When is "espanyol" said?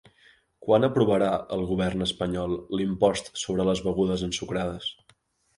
2.07-2.57